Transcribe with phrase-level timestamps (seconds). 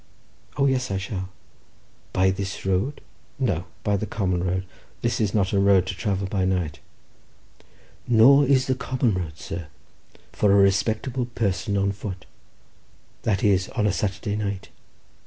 [0.57, 1.29] "O yes, I shall!"
[2.11, 3.01] "By this road?"
[3.37, 4.65] "No, by the common road.
[5.03, 6.79] This is not a road to travel by night."
[8.07, 9.67] "Nor is the common road, sir,
[10.31, 12.25] for a respectable person on foot;
[13.21, 14.69] that is, on a Saturday night.